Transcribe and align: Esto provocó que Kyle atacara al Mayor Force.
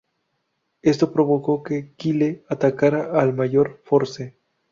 Esto 0.81 1.13
provocó 1.13 1.61
que 1.61 1.93
Kyle 1.95 2.43
atacara 2.49 3.11
al 3.13 3.35
Mayor 3.35 3.81
Force. 3.83 4.35